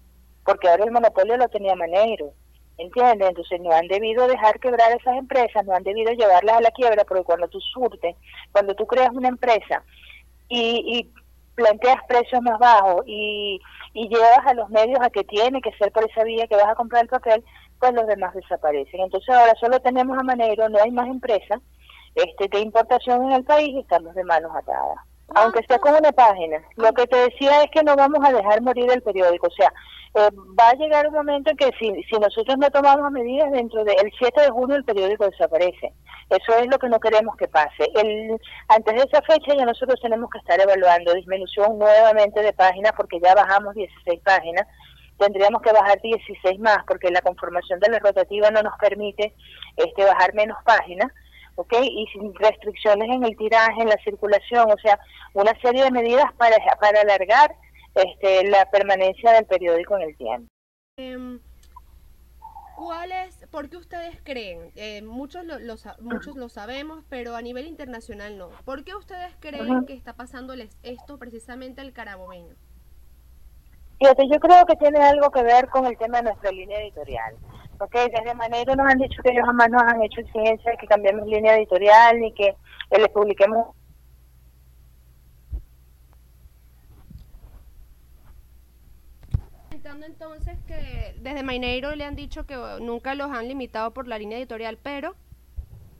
porque 0.46 0.70
ahora 0.70 0.86
el 0.86 0.92
monopolio 0.92 1.38
lo 1.38 1.48
tenía 1.50 1.76
Maneiro, 1.76 2.34
¿entiendes? 2.78 3.30
Entonces 3.30 3.60
no 3.62 3.72
han 3.72 3.88
debido 3.88 4.28
dejar 4.28 4.60
quebrar 4.60 4.92
esas 4.92 5.18
empresas, 5.18 5.66
no 5.66 5.74
han 5.74 5.84
debido 5.84 6.12
llevarlas 6.14 6.58
a 6.58 6.62
la 6.62 6.72
quiebra, 6.72 7.04
porque 7.06 7.24
cuando 7.24 7.48
tú 7.48 7.60
surtes, 7.60 8.16
cuando 8.52 8.74
tú 8.76 8.88
creas 8.88 9.12
una 9.14 9.30
empresa 9.30 9.84
y, 10.48 11.10
planteas 11.56 11.98
precios 12.08 12.42
más 12.42 12.58
bajos 12.58 13.04
y, 13.06 13.60
y 13.94 14.08
llevas 14.08 14.48
a 14.48 14.54
los 14.54 14.70
medios 14.70 14.98
a 15.02 15.10
que 15.10 15.26
tiene 15.26 15.62
que 15.62 15.74
ser 15.74 15.92
por 15.92 16.10
esa 16.10 16.24
vía 16.24 16.48
que 16.48 16.56
vas 16.56 16.70
a 16.70 16.76
comprar 16.76 17.04
el 17.04 17.10
papel, 17.10 17.44
pues 17.78 17.94
los 17.94 18.08
demás 18.08 18.34
desaparecen. 18.34 19.02
Entonces 19.02 19.36
ahora 19.36 19.54
solo 19.60 19.82
tenemos 19.82 20.18
a 20.18 20.24
Maneiro, 20.24 20.70
no 20.70 20.82
hay 20.82 20.90
más 20.92 21.08
empresas 21.08 21.60
este, 22.16 22.48
de 22.48 22.62
importación 22.62 23.26
en 23.26 23.34
el 23.34 23.44
país 23.44 23.72
y 23.76 23.80
estamos 23.80 24.16
de 24.16 24.24
manos 24.24 24.56
atadas 24.56 25.09
aunque 25.36 25.64
sea 25.68 25.80
con 25.80 25.96
una 25.96 26.12
página. 26.12 26.62
Lo 26.76 26.92
que 26.94 27.08
te 27.08 27.18
decía 27.18 27.64
es 27.64 27.72
que 27.72 27.84
no 27.84 27.96
vamos 27.96 28.20
a 28.24 28.34
dejar 28.34 28.62
morir 28.62 28.90
el 28.92 29.02
periódico. 29.02 29.48
O 29.48 29.52
sea, 29.52 29.72
eh, 30.16 30.30
va 30.60 30.70
a 30.70 30.76
llegar 30.76 31.08
un 31.08 31.14
momento 31.14 31.52
en 31.52 31.58
que 31.58 31.72
si, 31.80 32.04
si 32.04 32.16
nosotros 32.20 32.58
no 32.58 32.70
tomamos 32.72 33.12
medidas, 33.12 33.52
dentro 33.52 33.84
del 33.84 34.12
7 34.18 34.42
de 34.42 34.50
junio 34.50 34.76
el 34.76 34.84
periódico 34.84 35.30
desaparece. 35.30 35.94
Eso 36.30 36.58
es 36.58 36.68
lo 36.68 36.78
que 36.80 36.90
no 36.90 37.00
queremos 37.00 37.36
que 37.38 37.48
pase. 37.48 37.90
El, 37.96 38.40
antes 38.68 38.96
de 38.96 39.02
esa 39.02 39.22
fecha 39.22 39.56
ya 39.56 39.66
nosotros 39.66 40.00
tenemos 40.02 40.30
que 40.30 40.40
estar 40.40 40.60
evaluando 40.60 41.14
disminución 41.14 41.78
nuevamente 41.78 42.42
de 42.42 42.54
páginas 42.54 42.94
porque 42.96 43.20
ya 43.20 43.36
bajamos 43.36 43.76
16 43.76 44.20
páginas. 44.22 44.66
Tendríamos 45.18 45.62
que 45.62 45.72
bajar 45.72 46.00
16 46.02 46.60
más 46.60 46.78
porque 46.88 47.12
la 47.12 47.22
conformación 47.22 47.80
de 47.80 47.90
la 47.90 48.00
rotativa 48.00 48.50
no 48.52 48.62
nos 48.64 48.78
permite 48.80 49.34
este, 49.76 50.06
bajar 50.06 50.34
menos 50.34 50.58
páginas. 50.64 51.12
¿Ok? 51.60 51.74
Y 51.84 52.08
sin 52.14 52.34
restricciones 52.36 53.10
en 53.10 53.24
el 53.24 53.36
tiraje, 53.36 53.82
en 53.82 53.90
la 53.90 53.98
circulación, 54.04 54.72
o 54.72 54.78
sea, 54.78 55.00
una 55.34 55.54
serie 55.62 55.84
de 55.84 55.92
medidas 55.92 56.32
para, 56.38 56.56
para 56.80 57.02
alargar 57.02 57.56
este, 57.96 58.48
la 58.50 58.70
permanencia 58.72 59.34
del 59.34 59.46
periódico 59.46 59.98
en 59.98 60.02
el 60.04 60.18
tiempo. 60.18 60.48
Em, 60.98 61.40
¿Cuál 62.78 63.12
es, 63.12 63.46
por 63.52 63.70
qué 63.70 63.76
ustedes 63.76 64.22
creen? 64.24 64.72
Eh, 64.76 65.02
muchos, 65.02 65.44
lo, 65.44 65.58
muchos 66.00 66.38
lo 66.38 66.48
sabemos, 66.48 67.04
pero 67.10 67.36
a 67.36 67.42
nivel 67.42 67.68
internacional 67.68 68.38
no. 68.38 68.50
¿Por 68.64 68.86
qué 68.86 68.96
ustedes 68.96 69.36
creen 69.42 69.86
que 69.86 69.94
está 69.94 70.14
pasándoles 70.14 70.78
esto 70.82 71.18
precisamente 71.18 71.82
al 71.82 71.92
carabobeño? 71.92 72.56
Fíjate, 74.00 74.30
yo 74.32 74.40
creo 74.40 74.66
que 74.66 74.78
tiene 74.78 75.00
algo 75.00 75.30
que 75.30 75.44
ver 75.44 75.68
con 75.68 75.86
el 75.88 75.98
tema 75.98 76.20
de 76.20 76.30
nuestra 76.30 76.52
línea 76.52 76.80
editorial. 76.80 77.36
Porque 77.80 78.10
Desde 78.10 78.36
Manero 78.36 78.76
nos 78.76 78.92
han 78.92 79.00
dicho 79.00 79.22
que 79.24 79.32
ellos 79.32 79.46
jamás 79.46 79.70
nos 79.72 79.82
han 79.82 80.04
hecho 80.04 80.22
exigencia 80.22 80.72
de 80.72 80.78
que 80.78 80.86
cambiemos 80.86 81.26
línea 81.28 81.56
editorial 81.56 82.20
ni 82.20 82.32
que 82.34 82.56
les 82.92 83.08
publiquemos 83.10 83.70
entonces 90.06 90.58
que 90.68 91.16
desde 91.22 91.44
Maineiro 91.44 91.96
le 91.96 92.04
han 92.04 92.16
dicho 92.16 92.46
que 92.46 92.56
nunca 92.82 93.16
los 93.16 93.32
han 93.32 93.48
limitado 93.48 93.92
por 93.92 94.08
la 94.08 94.18
línea 94.18 94.38
editorial, 94.38 94.78
pero... 94.82 95.16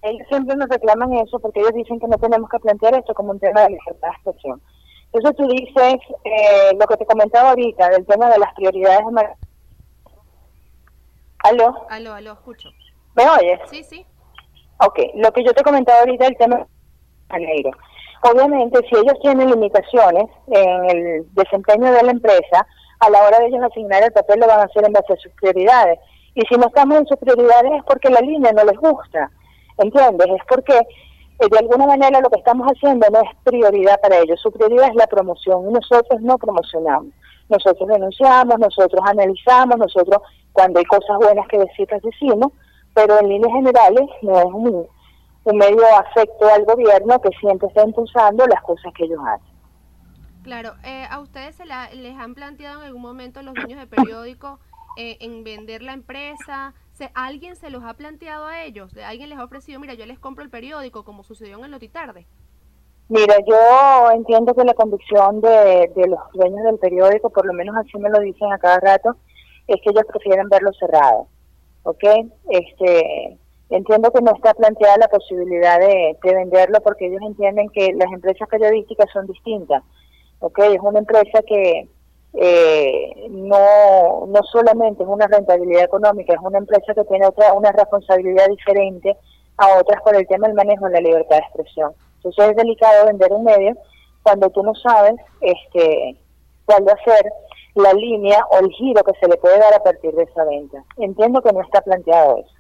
Ellos 0.02 0.28
siempre 0.30 0.56
nos 0.56 0.70
reclaman 0.70 1.14
eso 1.14 1.40
porque 1.40 1.60
ellos 1.60 1.74
dicen 1.74 2.00
que 2.00 2.08
no 2.08 2.18
tenemos 2.18 2.50
que 2.50 2.60
plantear 2.60 2.96
esto 2.96 3.14
como 3.14 3.32
un 3.32 3.40
tema 3.40 3.62
de 3.62 3.72
libertad 3.72 4.08
de 4.08 4.16
expresión. 4.16 4.62
Entonces 5.12 5.36
tú 5.36 5.48
dices 5.48 5.96
eh, 6.24 6.72
lo 6.80 6.86
que 6.88 6.98
te 6.98 7.06
comentaba 7.06 7.50
ahorita 7.50 7.90
del 7.90 8.06
tema 8.06 8.30
de 8.30 8.38
las 8.38 8.54
prioridades 8.54 9.06
de 9.06 9.12
¿Aló? 11.44 11.86
Aló, 11.90 12.14
aló, 12.14 12.34
escucho. 12.34 12.70
¿Me 13.16 13.24
oyes? 13.30 13.60
Sí, 13.70 13.84
sí. 13.84 14.06
Ok, 14.86 15.00
lo 15.16 15.32
que 15.32 15.44
yo 15.44 15.54
te 15.54 15.64
comentaba 15.64 16.00
ahorita 16.00 16.26
del 16.26 16.38
tema 16.38 16.68
de 17.30 17.72
Obviamente, 18.22 18.80
si 18.90 18.96
ellos 18.96 19.18
tienen 19.22 19.50
limitaciones 19.50 20.26
en 20.48 20.90
el 20.90 21.34
desempeño 21.34 21.92
de 21.92 22.04
la 22.04 22.12
empresa, 22.12 22.68
a 23.00 23.10
la 23.10 23.24
hora 23.24 23.40
de 23.40 23.48
ellos 23.48 23.64
asignar 23.64 24.04
el 24.04 24.12
papel 24.12 24.40
lo 24.40 24.48
van 24.48 24.60
a 24.60 24.64
hacer 24.64 24.86
en 24.86 24.92
base 24.92 25.14
a 25.14 25.18
sus 25.18 25.32
prioridades. 25.34 26.00
Y 26.36 26.42
si 26.42 26.56
no 26.56 26.68
estamos 26.68 26.98
en 26.98 27.08
sus 27.08 27.18
prioridades 27.18 27.72
es 27.78 27.84
porque 27.84 28.10
la 28.10 28.20
línea 28.20 28.52
no 28.52 28.64
les 28.66 28.78
gusta, 28.78 29.32
¿entiendes? 29.78 30.28
Es 30.28 30.42
porque 30.50 30.78
eh, 30.78 31.48
de 31.50 31.60
alguna 31.60 31.88
manera 31.88 32.20
lo 32.20 32.30
que 32.30 32.40
estamos 32.40 32.68
haciendo 32.68 33.08
no 33.12 33.22
es 33.22 33.30
prioridad 33.44 34.00
para 34.02 34.18
ellos, 34.18 34.40
su 34.42 34.52
prioridad 34.52 34.90
es 34.90 34.96
la 34.96 35.08
promoción 35.08 35.70
y 35.70 35.74
nosotros 35.74 36.22
no 36.22 36.38
promocionamos. 36.38 37.14
Nosotros 37.48 37.88
denunciamos, 37.88 38.60
nosotros 38.60 39.02
analizamos, 39.06 39.78
nosotros 39.78 40.22
cuando 40.54 40.80
hay 40.80 40.86
cosas 40.86 41.18
buenas 41.18 41.48
que 41.48 41.60
decir 41.60 41.88
las 41.92 42.02
decimos, 42.02 42.52
pero 42.94 43.20
en 43.20 43.30
líneas 43.30 43.54
generales 43.54 44.10
no 44.22 44.40
es 44.40 44.46
un, 44.46 44.88
un 45.44 45.58
medio 45.58 45.84
afecto 45.98 46.48
al 46.48 46.66
gobierno 46.66 47.20
que 47.22 47.30
siempre 47.40 47.68
está 47.68 47.84
impulsando 47.84 48.46
las 48.48 48.62
cosas 48.62 48.94
que 48.94 49.06
ellos 49.06 49.20
hacen. 49.26 49.50
Claro, 50.44 50.74
eh, 50.84 51.06
¿a 51.10 51.20
ustedes 51.20 51.56
se 51.56 51.66
les 51.66 52.18
han 52.18 52.34
planteado 52.34 52.80
en 52.80 52.88
algún 52.88 53.02
momento 53.02 53.42
los 53.42 53.54
dueños 53.54 53.80
de 53.80 53.88
periódico 53.88 54.60
eh, 54.98 55.18
en 55.20 55.44
vender 55.44 55.82
la 55.82 55.94
empresa? 55.94 56.74
¿Se, 56.94 57.12
¿Alguien 57.14 57.56
se 57.56 57.70
los 57.70 57.84
ha 57.84 57.94
planteado 57.94 58.48
a 58.48 58.64
ellos? 58.64 58.96
¿Alguien 58.98 59.30
les 59.30 59.38
ha 59.38 59.44
ofrecido, 59.44 59.80
mira, 59.80 59.94
yo 59.94 60.06
les 60.06 60.18
compro 60.18 60.44
el 60.44 60.50
periódico, 60.50 61.04
como 61.04 61.24
sucedió 61.24 61.58
en 61.58 61.66
el 61.66 61.72
Notitarde? 61.72 62.26
Mira, 63.10 63.36
yo 63.46 64.12
entiendo 64.12 64.54
que 64.54 64.64
la 64.64 64.74
convicción 64.74 65.42
de, 65.42 65.92
de 65.96 66.08
los 66.08 66.20
dueños 66.34 66.64
del 66.64 66.78
periódico, 66.78 67.30
por 67.30 67.46
lo 67.46 67.54
menos 67.54 67.76
así 67.76 67.98
me 67.98 68.10
lo 68.10 68.20
dicen 68.20 68.52
a 68.54 68.60
cada 68.60 68.80
rato, 68.80 69.18
es 69.74 69.82
que 69.82 69.90
ellos 69.92 70.06
prefieren 70.08 70.50
verlo 70.50 70.72
cerrado. 70.74 71.28
¿Ok? 71.84 72.04
Este, 72.50 73.38
entiendo 73.70 74.12
que 74.12 74.22
no 74.22 74.36
está 74.36 74.54
planteada 74.54 74.98
la 74.98 75.08
posibilidad 75.08 75.80
de, 75.80 76.18
de 76.22 76.36
venderlo 76.36 76.82
porque 76.82 77.08
ellos 77.08 77.22
entienden 77.22 77.70
que 77.70 77.94
las 77.94 78.12
empresas 78.12 78.48
periodísticas 78.50 79.08
son 79.14 79.28
distintas 79.28 79.84
¿ok? 80.40 80.60
Es 80.60 80.80
una 80.82 81.00
empresa 81.00 81.42
que 81.48 81.88
eh, 82.34 83.28
no, 83.30 84.26
no 84.28 84.44
solamente 84.52 85.04
es 85.04 85.10
una 85.10 85.28
rentabilidad 85.28 85.84
económica, 85.84 86.34
es 86.34 86.40
una 86.42 86.58
empresa 86.58 86.94
que 86.94 87.04
tiene 87.06 87.28
otra, 87.28 87.54
una 87.54 87.72
responsabilidad 87.72 88.48
diferente 88.50 89.16
a 89.58 89.78
otras 89.80 90.02
por 90.02 90.16
el 90.16 90.28
tema 90.28 90.48
del 90.48 90.56
manejo 90.56 90.86
de 90.86 90.94
la 90.94 91.02
libertad 91.02 91.38
de 91.38 91.44
expresión. 91.44 91.92
Entonces 92.18 92.50
es 92.50 92.56
delicado 92.56 93.06
vender 93.06 93.32
un 93.32 93.44
medio 93.44 93.76
cuando 94.24 94.50
tú 94.50 94.64
no 94.64 94.74
sabes 94.76 95.16
este, 95.42 96.18
cuál 96.66 96.88
va 96.88 96.94
a 96.94 97.04
ser 97.04 97.32
la 97.80 97.94
línea 97.94 98.46
o 98.52 98.60
el 98.60 98.70
giro 98.72 99.04
que 99.04 99.14
se 99.20 99.28
le 99.28 99.38
puede 99.38 99.60
dar 99.60 99.74
a 99.74 99.84
partir 99.84 100.12
de 100.14 100.24
esa 100.24 100.44
venta. 100.46 100.84
Entiendo 100.98 101.42
que 101.42 101.52
no 101.52 101.62
está 101.62 101.82
planteado 101.82 102.38
eso. 102.38 102.54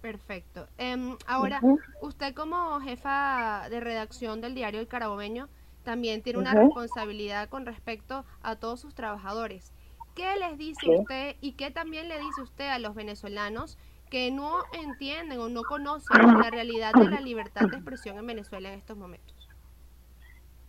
Perfecto. 0.00 0.66
Em, 0.78 1.16
ahora, 1.26 1.60
usted 2.00 2.34
como 2.34 2.80
jefa 2.80 3.68
de 3.68 3.80
redacción 3.80 4.40
del 4.40 4.54
diario 4.54 4.80
El 4.80 4.88
Carabobeño, 4.88 5.48
también 5.84 6.22
tiene 6.22 6.38
una 6.38 6.54
responsabilidad 6.54 7.48
con 7.48 7.66
respecto 7.66 8.24
a 8.42 8.56
todos 8.56 8.80
sus 8.80 8.94
trabajadores. 8.94 9.72
¿Qué 10.14 10.36
les 10.36 10.58
dice 10.58 10.88
usted 10.88 11.36
y 11.40 11.52
qué 11.52 11.70
también 11.70 12.08
le 12.08 12.18
dice 12.18 12.42
usted 12.42 12.68
a 12.68 12.78
los 12.78 12.94
venezolanos 12.94 13.78
que 14.10 14.30
no 14.30 14.58
entienden 14.72 15.38
o 15.40 15.48
no 15.48 15.62
conocen 15.62 16.38
la 16.38 16.50
realidad 16.50 16.92
de 16.94 17.08
la 17.08 17.20
libertad 17.20 17.62
de 17.70 17.76
expresión 17.76 18.18
en 18.18 18.26
Venezuela 18.26 18.72
en 18.72 18.78
estos 18.78 18.96
momentos? 18.96 19.29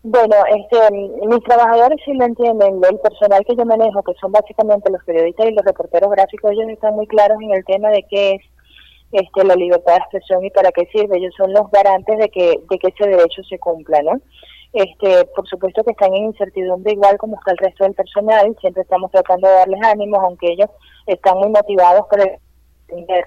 Bueno, 0.03 0.35
este, 0.47 0.77
mis 0.91 1.43
trabajadores 1.43 1.99
sí 2.03 2.13
lo 2.13 2.25
entienden, 2.25 2.81
el 2.83 2.99
personal 2.99 3.45
que 3.45 3.55
yo 3.55 3.65
manejo, 3.65 4.01
que 4.01 4.13
son 4.19 4.31
básicamente 4.31 4.89
los 4.89 5.03
periodistas 5.03 5.45
y 5.45 5.51
los 5.51 5.63
reporteros 5.63 6.09
gráficos, 6.09 6.51
ellos 6.51 6.69
están 6.69 6.95
muy 6.95 7.05
claros 7.05 7.37
en 7.39 7.53
el 7.53 7.63
tema 7.65 7.89
de 7.89 8.03
qué 8.09 8.31
es 8.31 8.41
este, 9.11 9.43
la 9.43 9.55
libertad 9.55 9.93
de 9.93 9.99
expresión 9.99 10.43
y 10.43 10.49
para 10.49 10.71
qué 10.71 10.87
sirve. 10.91 11.17
Ellos 11.17 11.35
son 11.37 11.53
los 11.53 11.69
garantes 11.69 12.17
de 12.17 12.29
que, 12.29 12.59
de 12.67 12.79
que 12.79 12.87
ese 12.87 13.09
derecho 13.09 13.43
se 13.43 13.59
cumpla, 13.59 14.01
¿no? 14.01 14.19
Este, 14.73 15.25
por 15.35 15.47
supuesto 15.47 15.83
que 15.83 15.91
están 15.91 16.15
en 16.15 16.25
incertidumbre 16.25 16.93
igual 16.93 17.17
como 17.17 17.35
está 17.35 17.51
el 17.51 17.57
resto 17.57 17.83
del 17.83 17.93
personal, 17.93 18.55
siempre 18.59 18.81
estamos 18.83 19.11
tratando 19.11 19.47
de 19.47 19.53
darles 19.53 19.81
ánimos, 19.83 20.19
aunque 20.23 20.53
ellos 20.53 20.69
están 21.05 21.37
muy 21.37 21.49
motivados 21.49 22.07
por 22.09 22.21
entender 22.87 23.25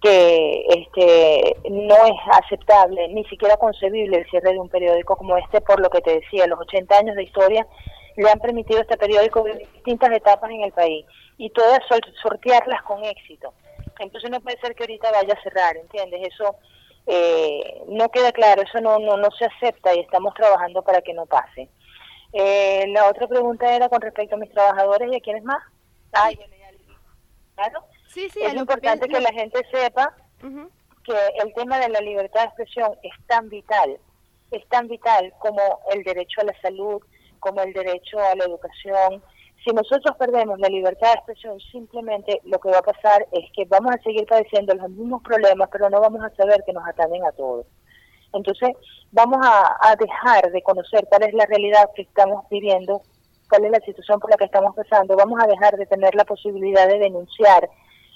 que 0.00 0.64
este 0.68 1.56
no 1.70 1.96
es 2.06 2.14
aceptable, 2.32 3.08
ni 3.08 3.24
siquiera 3.24 3.56
concebible 3.56 4.18
el 4.18 4.30
cierre 4.30 4.52
de 4.52 4.60
un 4.60 4.68
periódico 4.68 5.16
como 5.16 5.36
este, 5.36 5.60
por 5.60 5.80
lo 5.80 5.90
que 5.90 6.00
te 6.00 6.20
decía, 6.20 6.46
los 6.46 6.60
80 6.60 6.96
años 6.96 7.16
de 7.16 7.24
historia 7.24 7.66
le 8.16 8.30
han 8.30 8.38
permitido 8.38 8.78
a 8.78 8.82
este 8.82 8.96
periódico 8.96 9.42
vivir 9.42 9.68
distintas 9.74 10.10
etapas 10.12 10.50
en 10.50 10.62
el 10.62 10.72
país 10.72 11.06
y 11.36 11.50
todas 11.50 11.80
sortearlas 12.22 12.82
con 12.82 13.04
éxito. 13.04 13.52
Entonces 13.98 14.30
no 14.30 14.40
puede 14.40 14.58
ser 14.60 14.74
que 14.74 14.84
ahorita 14.84 15.10
vaya 15.10 15.34
a 15.34 15.42
cerrar, 15.42 15.76
¿entiendes? 15.76 16.28
Eso 16.32 16.56
eh, 17.06 17.82
no 17.88 18.08
queda 18.10 18.32
claro, 18.32 18.62
eso 18.62 18.80
no, 18.80 18.98
no, 18.98 19.16
no 19.16 19.30
se 19.32 19.46
acepta 19.46 19.94
y 19.94 20.00
estamos 20.00 20.34
trabajando 20.34 20.82
para 20.82 21.00
que 21.00 21.14
no 21.14 21.26
pase. 21.26 21.68
Eh, 22.32 22.84
la 22.88 23.08
otra 23.08 23.26
pregunta 23.26 23.74
era 23.74 23.88
con 23.88 24.00
respecto 24.00 24.36
a 24.36 24.38
mis 24.38 24.50
trabajadores 24.50 25.10
y 25.10 25.16
a 25.16 25.20
quiénes 25.20 25.42
más. 25.44 25.62
Ay, 26.12 26.36
bueno, 26.36 26.54
claro. 27.54 27.84
Sí, 28.18 28.28
sí, 28.30 28.40
es 28.42 28.54
importante 28.54 29.06
que 29.06 29.20
la 29.20 29.32
gente 29.32 29.64
sepa 29.70 30.12
que 31.04 31.14
el 31.42 31.54
tema 31.54 31.78
de 31.78 31.88
la 31.88 32.00
libertad 32.00 32.40
de 32.40 32.46
expresión 32.46 32.90
es 33.04 33.12
tan 33.28 33.48
vital, 33.48 33.96
es 34.50 34.66
tan 34.68 34.88
vital 34.88 35.32
como 35.38 35.60
el 35.92 36.02
derecho 36.02 36.40
a 36.40 36.44
la 36.44 36.60
salud, 36.60 37.00
como 37.38 37.60
el 37.62 37.72
derecho 37.72 38.18
a 38.18 38.34
la 38.34 38.44
educación, 38.44 39.22
si 39.64 39.70
nosotros 39.72 40.16
perdemos 40.16 40.58
la 40.58 40.68
libertad 40.68 41.08
de 41.08 41.14
expresión, 41.14 41.60
simplemente 41.60 42.40
lo 42.44 42.58
que 42.58 42.70
va 42.70 42.78
a 42.78 42.82
pasar 42.82 43.24
es 43.30 43.44
que 43.54 43.64
vamos 43.66 43.94
a 43.94 44.02
seguir 44.02 44.26
padeciendo 44.26 44.74
los 44.74 44.90
mismos 44.90 45.22
problemas, 45.22 45.68
pero 45.70 45.88
no 45.88 46.00
vamos 46.00 46.24
a 46.24 46.34
saber 46.34 46.64
que 46.66 46.72
nos 46.72 46.86
atañen 46.88 47.24
a 47.24 47.32
todos. 47.32 47.66
Entonces, 48.32 48.70
vamos 49.12 49.38
a, 49.46 49.94
dejar 49.94 50.50
de 50.50 50.62
conocer 50.62 51.06
cuál 51.08 51.22
es 51.22 51.34
la 51.34 51.46
realidad 51.46 51.88
que 51.94 52.02
estamos 52.02 52.48
viviendo, 52.50 53.02
cuál 53.48 53.64
es 53.66 53.70
la 53.70 53.80
situación 53.80 54.18
por 54.18 54.30
la 54.30 54.36
que 54.36 54.44
estamos 54.44 54.74
pasando, 54.74 55.16
vamos 55.16 55.40
a 55.40 55.46
dejar 55.46 55.76
de 55.76 55.86
tener 55.86 56.16
la 56.16 56.24
posibilidad 56.24 56.88
de 56.88 56.98
denunciar 56.98 57.70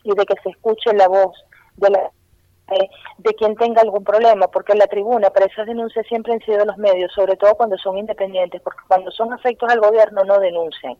y 0.04 0.14
de 0.14 0.26
que 0.26 0.34
se 0.42 0.50
escuche 0.50 0.92
la 0.94 1.08
voz 1.08 1.36
de 1.76 1.90
la 1.90 2.10
de 3.18 3.34
quien 3.34 3.56
tenga 3.56 3.82
algún 3.82 4.04
problema, 4.04 4.48
porque 4.48 4.74
la 4.74 4.86
tribuna 4.86 5.30
para 5.30 5.46
esas 5.46 5.66
denuncias 5.66 6.06
siempre 6.06 6.32
han 6.32 6.40
sido 6.40 6.64
los 6.64 6.78
medios, 6.78 7.12
sobre 7.12 7.36
todo 7.36 7.54
cuando 7.54 7.76
son 7.78 7.98
independientes, 7.98 8.60
porque 8.62 8.80
cuando 8.88 9.10
son 9.10 9.32
afectos 9.32 9.70
al 9.70 9.80
gobierno 9.80 10.24
no 10.24 10.38
denuncian. 10.38 10.96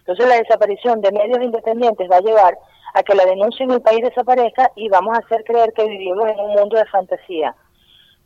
Entonces 0.00 0.26
la 0.28 0.36
desaparición 0.36 1.00
de 1.00 1.12
medios 1.12 1.42
independientes 1.42 2.10
va 2.10 2.16
a 2.16 2.20
llevar 2.20 2.58
a 2.94 3.02
que 3.02 3.14
la 3.14 3.24
denuncia 3.24 3.64
en 3.64 3.72
el 3.72 3.80
país 3.80 4.02
desaparezca 4.02 4.70
y 4.76 4.88
vamos 4.88 5.16
a 5.16 5.20
hacer 5.20 5.44
creer 5.44 5.72
que 5.72 5.86
vivimos 5.86 6.28
en 6.28 6.38
un 6.40 6.52
mundo 6.54 6.76
de 6.76 6.84
fantasía. 6.86 7.54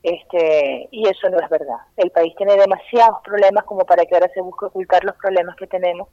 Este, 0.03 0.87
y 0.91 1.07
eso 1.07 1.29
no 1.29 1.39
es 1.39 1.49
verdad. 1.49 1.77
El 1.97 2.11
país 2.11 2.33
tiene 2.37 2.55
demasiados 2.55 3.19
problemas 3.23 3.63
como 3.65 3.85
para 3.85 4.05
que 4.05 4.15
ahora 4.15 4.29
se 4.33 4.41
busque 4.41 4.65
ocultar 4.65 5.03
los 5.03 5.15
problemas 5.15 5.55
que 5.55 5.67
tenemos, 5.67 6.09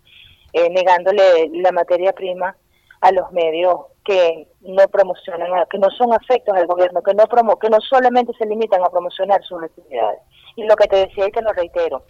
eh, 0.53 0.71
negándole 0.71 1.51
la 1.53 1.73
materia 1.73 2.13
prima 2.13 2.57
a 3.01 3.13
los 3.13 3.31
medios 3.33 3.77
que 4.05 4.49
no 4.61 4.89
promocionan, 4.89 5.65
que 5.71 5.79
no 5.79 5.91
son 5.91 6.13
afectos 6.13 6.57
al 6.57 6.67
gobierno, 6.67 7.03
que 7.03 7.15
no 7.15 7.27
promo, 7.27 7.59
que 7.59 7.69
no 7.69 7.81
solamente 7.81 8.33
se 8.39 8.47
limitan 8.47 8.83
a 8.83 8.91
promocionar 8.91 9.43
sus 9.45 9.63
actividades. 9.63 10.21
Y 10.55 10.65
lo 10.65 10.77
que 10.77 10.87
te 10.87 10.97
decía 10.97 11.27
y 11.27 11.33
te 11.33 11.43
lo 11.43 11.53
reitero, 11.53 12.05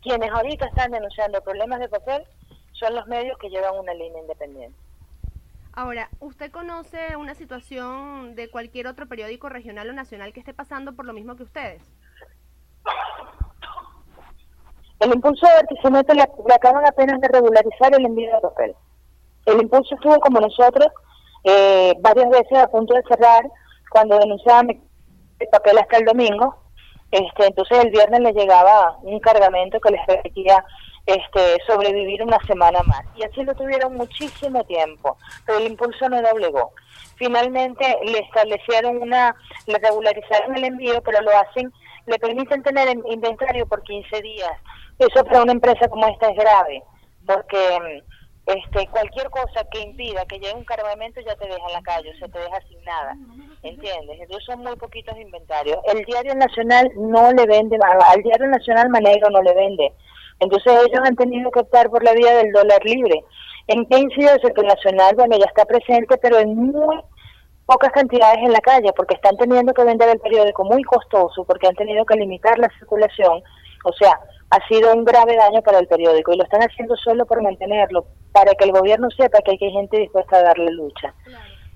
quienes 0.00 0.30
ahorita 0.30 0.66
están 0.66 0.90
denunciando 0.92 1.42
problemas 1.42 1.80
de 1.80 1.88
papel 1.88 2.24
son 2.72 2.94
los 2.94 3.06
medios 3.06 3.38
que 3.38 3.50
llevan 3.50 3.78
una 3.78 3.94
línea 3.94 4.20
independiente. 4.20 4.76
Ahora, 5.74 6.10
¿usted 6.20 6.50
conoce 6.50 7.16
una 7.16 7.34
situación 7.34 8.34
de 8.34 8.50
cualquier 8.50 8.86
otro 8.86 9.06
periódico 9.06 9.48
regional 9.48 9.88
o 9.88 9.92
nacional 9.94 10.32
que 10.32 10.40
esté 10.40 10.52
pasando 10.52 10.94
por 10.94 11.06
lo 11.06 11.14
mismo 11.14 11.34
que 11.34 11.44
ustedes? 11.44 11.82
El 15.00 15.14
impulso 15.14 15.46
de 15.46 15.54
Barquisimeto 15.54 16.14
le, 16.14 16.54
acaban 16.54 16.86
apenas 16.86 17.20
de 17.20 17.28
regularizar 17.28 17.94
el 17.94 18.04
envío 18.04 18.34
de 18.34 18.40
papel. 18.40 18.74
El 19.46 19.62
impulso 19.62 19.94
estuvo 19.94 20.18
como 20.20 20.40
nosotros 20.40 20.88
eh, 21.44 21.94
varias 22.00 22.30
veces 22.30 22.58
a 22.58 22.68
punto 22.68 22.94
de 22.94 23.02
cerrar 23.02 23.42
cuando 23.90 24.18
denunciaban 24.18 24.68
el 24.70 25.48
papel 25.48 25.78
hasta 25.78 25.98
el 25.98 26.04
domingo. 26.04 26.56
Este, 27.10 27.46
entonces 27.46 27.84
el 27.84 27.90
viernes 27.90 28.20
le 28.20 28.32
llegaba 28.32 28.96
un 29.02 29.20
cargamento 29.20 29.78
que 29.80 29.90
les 29.90 30.06
permitía 30.06 30.64
este, 31.06 31.58
sobrevivir 31.66 32.22
una 32.22 32.38
semana 32.46 32.82
más. 32.84 33.02
Y 33.16 33.24
así 33.24 33.42
lo 33.42 33.54
tuvieron 33.54 33.94
muchísimo 33.96 34.64
tiempo, 34.64 35.18
pero 35.44 35.58
el 35.58 35.66
impulso 35.66 36.08
no 36.08 36.22
doblegó. 36.22 36.72
Finalmente 37.16 37.98
le 38.04 38.18
establecieron 38.18 39.02
una, 39.02 39.34
le 39.66 39.78
regularizaron 39.78 40.56
el 40.56 40.64
envío, 40.64 41.02
pero 41.02 41.20
lo 41.20 41.30
hacen, 41.36 41.72
le 42.06 42.18
permiten 42.18 42.62
tener 42.62 42.88
inventario 43.06 43.66
por 43.66 43.82
15 43.82 44.22
días. 44.22 44.52
Eso 44.98 45.24
para 45.24 45.42
una 45.42 45.52
empresa 45.52 45.88
como 45.88 46.06
esta 46.06 46.30
es 46.30 46.36
grave, 46.36 46.82
porque 47.26 48.02
este, 48.46 48.88
cualquier 48.88 49.30
cosa 49.30 49.64
que 49.70 49.80
impida 49.80 50.24
que 50.26 50.38
llegue 50.38 50.54
un 50.54 50.64
cargamento 50.64 51.20
ya 51.20 51.36
te 51.36 51.46
deja 51.46 51.66
en 51.66 51.72
la 51.72 51.82
calle, 51.82 52.10
o 52.10 52.18
sea, 52.18 52.28
te 52.28 52.38
deja 52.40 52.60
sin 52.68 52.82
nada, 52.84 53.16
¿entiendes? 53.62 54.20
Entonces 54.20 54.44
son 54.44 54.60
muy 54.60 54.76
poquitos 54.76 55.16
inventarios. 55.16 55.78
El 55.92 56.04
Diario 56.04 56.34
Nacional 56.34 56.90
no 56.96 57.32
le 57.32 57.46
vende, 57.46 57.78
al 57.82 58.22
Diario 58.22 58.48
Nacional 58.48 58.88
Manegro 58.88 59.30
no 59.30 59.42
le 59.42 59.54
vende. 59.54 59.92
Entonces 60.40 60.72
ellos 60.72 61.00
han 61.04 61.14
tenido 61.14 61.50
que 61.52 61.60
optar 61.60 61.88
por 61.88 62.02
la 62.02 62.14
vía 62.14 62.34
del 62.34 62.50
dólar 62.50 62.84
libre. 62.84 63.22
¿En 63.68 63.86
qué 63.86 63.98
incide 63.98 64.32
el 64.32 64.40
sector 64.40 64.64
nacional? 64.66 65.14
Bueno, 65.14 65.36
ya 65.38 65.44
está 65.44 65.64
presente, 65.64 66.18
pero 66.18 66.40
en 66.40 66.56
muy 66.56 67.00
pocas 67.64 67.92
cantidades 67.92 68.38
en 68.38 68.52
la 68.52 68.60
calle, 68.60 68.92
porque 68.96 69.14
están 69.14 69.36
teniendo 69.36 69.72
que 69.72 69.84
vender 69.84 70.08
el 70.08 70.18
periódico 70.18 70.64
muy 70.64 70.82
costoso, 70.82 71.44
porque 71.44 71.68
han 71.68 71.76
tenido 71.76 72.04
que 72.04 72.16
limitar 72.16 72.58
la 72.58 72.68
circulación. 72.76 73.42
O 73.84 73.92
sea, 73.92 74.18
ha 74.50 74.68
sido 74.68 74.92
un 74.92 75.04
grave 75.04 75.36
daño 75.36 75.62
para 75.62 75.78
el 75.78 75.86
periódico 75.86 76.32
y 76.32 76.36
lo 76.36 76.44
están 76.44 76.62
haciendo 76.62 76.96
solo 76.96 77.24
por 77.26 77.42
mantenerlo, 77.42 78.04
para 78.32 78.52
que 78.54 78.64
el 78.64 78.72
gobierno 78.72 79.08
sepa 79.10 79.40
que 79.40 79.52
hay 79.52 79.58
gente 79.58 79.98
dispuesta 79.98 80.36
a 80.36 80.42
darle 80.42 80.70
lucha. 80.72 81.14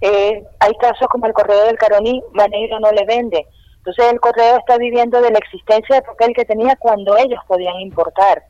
Eh, 0.00 0.44
hay 0.60 0.74
casos 0.74 1.08
como 1.08 1.26
el 1.26 1.32
correo 1.32 1.64
del 1.64 1.78
Caroní, 1.78 2.22
Maneiro 2.32 2.78
no 2.80 2.92
le 2.92 3.04
vende. 3.06 3.46
Entonces 3.78 4.12
el 4.12 4.20
correo 4.20 4.58
está 4.58 4.76
viviendo 4.78 5.20
de 5.22 5.30
la 5.30 5.38
existencia 5.38 5.96
de 5.96 6.02
papel 6.02 6.34
que 6.34 6.44
tenía 6.44 6.76
cuando 6.76 7.16
ellos 7.16 7.40
podían 7.46 7.80
importar. 7.80 8.42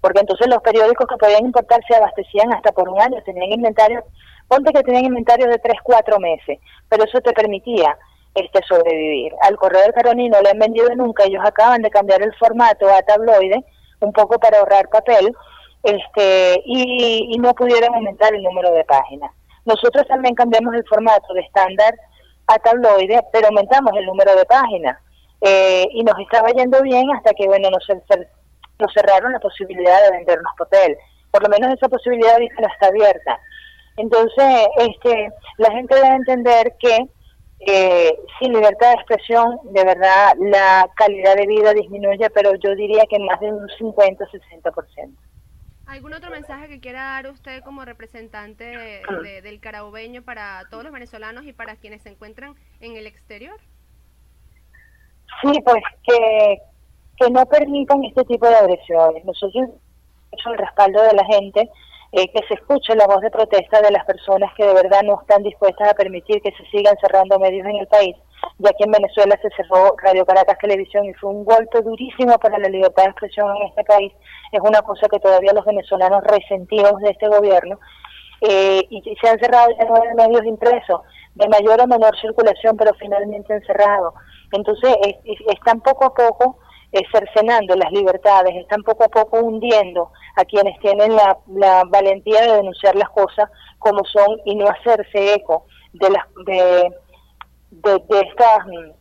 Porque 0.00 0.20
entonces 0.20 0.48
los 0.48 0.62
periódicos 0.62 1.06
que 1.06 1.16
podían 1.16 1.44
importar 1.44 1.80
se 1.86 1.94
abastecían 1.94 2.52
hasta 2.52 2.72
por 2.72 2.88
un 2.88 3.00
año, 3.00 3.22
tenían 3.24 3.52
inventario, 3.52 4.02
ponte 4.48 4.72
que 4.72 4.82
tenían 4.82 5.04
inventario 5.04 5.46
de 5.46 5.58
3, 5.58 5.74
4 5.82 6.18
meses, 6.18 6.58
pero 6.88 7.04
eso 7.04 7.20
te 7.20 7.32
permitía 7.32 7.96
este 8.36 8.60
sobrevivir. 8.62 9.32
Al 9.42 9.56
correo 9.56 9.82
del 9.82 9.92
Caroní 9.92 10.28
no 10.28 10.40
le 10.40 10.50
han 10.50 10.58
vendido 10.58 10.88
nunca, 10.94 11.24
ellos 11.24 11.42
acaban 11.44 11.82
de 11.82 11.90
cambiar 11.90 12.22
el 12.22 12.34
formato 12.36 12.88
a 12.88 13.02
tabloide, 13.02 13.64
un 14.00 14.12
poco 14.12 14.38
para 14.38 14.58
ahorrar 14.58 14.88
papel, 14.88 15.34
este 15.82 16.62
y, 16.64 17.36
no 17.38 17.54
pudieron 17.54 17.94
aumentar 17.94 18.34
el 18.34 18.42
número 18.42 18.72
de 18.72 18.84
páginas. 18.84 19.32
Nosotros 19.64 20.06
también 20.06 20.34
cambiamos 20.34 20.74
el 20.74 20.84
formato 20.86 21.32
de 21.34 21.40
estándar 21.40 21.94
a 22.46 22.58
tabloide, 22.58 23.22
pero 23.32 23.48
aumentamos 23.48 23.92
el 23.96 24.06
número 24.06 24.34
de 24.36 24.44
páginas. 24.44 24.98
Eh, 25.40 25.86
y 25.92 26.02
nos 26.02 26.18
estaba 26.18 26.48
yendo 26.50 26.80
bien 26.82 27.10
hasta 27.14 27.32
que, 27.34 27.46
bueno, 27.46 27.68
nos, 27.70 27.84
cerraron 28.94 29.32
la 29.32 29.40
posibilidad 29.40 30.02
de 30.04 30.16
vendernos 30.16 30.52
papel. 30.58 30.96
Por 31.30 31.42
lo 31.42 31.48
menos 31.48 31.74
esa 31.74 31.88
posibilidad 31.88 32.38
no 32.38 32.68
está 32.68 32.86
abierta. 32.86 33.38
Entonces, 33.96 34.66
este, 34.78 35.32
la 35.58 35.70
gente 35.70 35.94
debe 35.94 36.16
entender 36.16 36.74
que 36.78 37.08
eh, 37.60 38.18
sin 38.38 38.52
libertad 38.52 38.88
de 38.88 38.94
expresión, 38.94 39.58
de 39.64 39.84
verdad, 39.84 40.34
la 40.38 40.88
calidad 40.94 41.36
de 41.36 41.46
vida 41.46 41.72
disminuye, 41.72 42.28
pero 42.30 42.54
yo 42.56 42.74
diría 42.74 43.04
que 43.08 43.18
más 43.18 43.40
de 43.40 43.52
un 43.52 43.66
50-60%. 43.68 45.16
¿Algún 45.86 46.14
otro 46.14 46.30
mensaje 46.30 46.68
que 46.68 46.80
quiera 46.80 47.04
dar 47.04 47.28
usted 47.28 47.62
como 47.62 47.84
representante 47.84 49.02
del 49.42 49.60
caraubeño 49.60 50.22
para 50.22 50.64
todos 50.68 50.82
los 50.82 50.92
venezolanos 50.92 51.44
y 51.44 51.52
para 51.52 51.76
quienes 51.76 52.02
se 52.02 52.10
encuentran 52.10 52.56
en 52.80 52.96
el 52.96 53.06
exterior? 53.06 53.56
Sí, 55.42 55.52
pues 55.64 55.82
que, 56.02 56.58
que 57.18 57.30
no 57.30 57.46
permitan 57.46 58.02
este 58.04 58.24
tipo 58.24 58.48
de 58.48 58.56
agresiones. 58.56 59.24
Nosotros, 59.24 59.70
el 60.32 60.58
respaldo 60.58 61.02
de 61.02 61.12
la 61.14 61.24
gente, 61.24 61.70
eh, 62.16 62.32
que 62.32 62.46
se 62.48 62.54
escuche 62.54 62.96
la 62.96 63.06
voz 63.06 63.20
de 63.20 63.30
protesta 63.30 63.82
de 63.82 63.90
las 63.90 64.06
personas 64.06 64.50
que 64.56 64.64
de 64.64 64.72
verdad 64.72 65.02
no 65.04 65.20
están 65.20 65.42
dispuestas 65.42 65.90
a 65.90 65.94
permitir 65.94 66.40
que 66.40 66.50
se 66.52 66.64
sigan 66.70 66.96
cerrando 66.98 67.38
medios 67.38 67.66
en 67.66 67.76
el 67.76 67.86
país. 67.88 68.16
Ya 68.56 68.70
que 68.70 68.84
en 68.84 68.90
Venezuela 68.90 69.38
se 69.42 69.50
cerró 69.50 69.94
Radio 70.02 70.24
Caracas 70.24 70.56
Televisión 70.58 71.04
y 71.04 71.12
fue 71.12 71.28
un 71.28 71.44
golpe 71.44 71.82
durísimo 71.82 72.38
para 72.38 72.56
la 72.56 72.70
libertad 72.70 73.02
de 73.02 73.10
expresión 73.10 73.54
en 73.56 73.68
este 73.68 73.84
país. 73.84 74.14
Es 74.50 74.60
una 74.62 74.80
cosa 74.80 75.08
que 75.08 75.20
todavía 75.20 75.52
los 75.52 75.66
venezolanos 75.66 76.24
resentimos 76.24 76.98
de 77.02 77.10
este 77.10 77.28
gobierno. 77.28 77.78
Eh, 78.40 78.86
y 78.88 79.02
se 79.20 79.28
han 79.28 79.38
cerrado 79.38 79.68
ya 79.78 79.84
nueve 79.86 80.14
medios 80.14 80.46
impresos, 80.46 81.02
de 81.34 81.48
mayor 81.48 81.82
o 81.82 81.86
menor 81.86 82.18
circulación, 82.18 82.78
pero 82.78 82.94
finalmente 82.94 83.52
han 83.52 83.62
cerrado. 83.66 84.14
Entonces, 84.52 84.96
están 85.52 85.82
poco 85.82 86.06
a 86.06 86.14
poco 86.14 86.60
eh, 86.96 87.02
cercenando 87.12 87.74
las 87.76 87.92
libertades, 87.92 88.56
están 88.56 88.82
poco 88.82 89.04
a 89.04 89.08
poco 89.08 89.40
hundiendo 89.40 90.10
a 90.36 90.44
quienes 90.46 90.78
tienen 90.80 91.14
la, 91.14 91.84
valentía 91.88 92.40
de 92.40 92.56
denunciar 92.56 92.96
las 92.96 93.10
cosas 93.10 93.50
como 93.78 94.02
son 94.04 94.38
y 94.46 94.54
no 94.54 94.66
hacerse 94.66 95.34
eco 95.34 95.66
de 95.92 96.08
las 96.08 96.24
de, 96.46 96.90
estas 98.22 98.66
mm, 98.66 98.92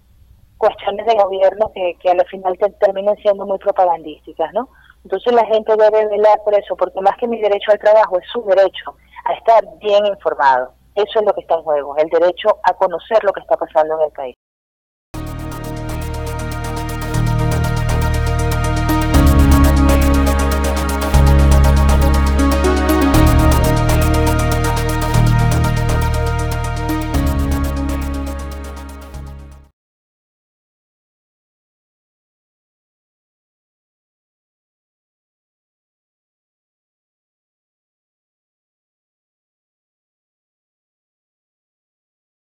cuestiones 0.58 1.06
de 1.06 1.16
gobierno 1.16 1.72
que, 1.74 1.96
que 2.02 2.10
al 2.10 2.26
final 2.28 2.58
terminan 2.82 3.16
siendo 3.18 3.46
muy 3.46 3.60
propagandísticas, 3.60 4.52
¿no? 4.54 4.68
Entonces 5.06 5.32
la 5.34 5.46
gente 5.46 5.74
debe 5.78 6.08
velar 6.08 6.42
por 6.44 6.54
eso, 6.54 6.76
porque 6.76 7.00
más 7.00 7.16
que 7.18 7.28
mi 7.28 7.40
derecho 7.40 7.72
al 7.72 7.80
trabajo 7.80 8.20
es 8.20 8.28
su 8.34 8.44
derecho 8.44 8.96
a 9.26 9.34
estar 9.36 9.64
bien 9.80 10.06
informado. 10.06 10.74
Eso 10.96 11.20
es 11.20 11.26
lo 11.26 11.34
que 11.34 11.42
está 11.42 11.56
en 11.56 11.64
juego, 11.64 11.96
el 11.96 12.10
derecho 12.10 12.60
a 12.64 12.74
conocer 12.74 13.24
lo 13.24 13.32
que 13.32 13.42
está 13.42 13.56
pasando 13.56 13.96
en 13.96 14.06
el 14.06 14.12
país. 14.12 14.36